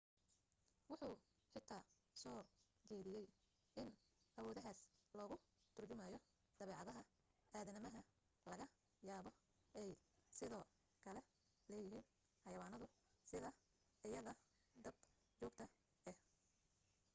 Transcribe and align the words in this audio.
wuxu 0.89 1.09
xitaa 1.51 1.83
soo 2.21 2.39
jeediyay 2.87 3.25
in 3.81 3.87
awoodahaas 4.39 4.79
lagu 5.19 5.35
turjumayo 5.75 6.19
dabeecadaha 6.59 7.01
aadamaha 7.57 8.01
laga 8.51 8.65
yaabo 9.07 9.31
ay 9.81 9.89
sidoo 10.37 10.65
kale 11.05 11.21
leeyihiin 11.71 12.07
xayawaanadu 12.41 12.87
sida 13.29 13.49
ayda 14.07 14.31
dab 14.83 14.95
joogta 15.39 15.63
ah 16.09 16.15